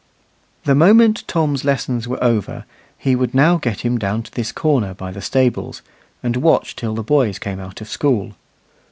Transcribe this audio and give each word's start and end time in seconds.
The 0.63 0.73
moment 0.73 1.27
Tom's 1.27 1.63
lessons 1.63 2.07
were 2.07 2.17
over, 2.23 2.65
he 2.97 3.15
would 3.15 3.35
now 3.35 3.57
get 3.57 3.81
him 3.81 3.99
down 3.99 4.23
to 4.23 4.31
this 4.31 4.51
corner 4.51 4.95
by 4.95 5.11
the 5.11 5.21
stables, 5.21 5.83
and 6.23 6.37
watch 6.37 6.75
till 6.75 6.95
the 6.95 7.03
boys 7.03 7.37
came 7.37 7.59
out 7.59 7.81
of 7.81 7.87
school. 7.87 8.33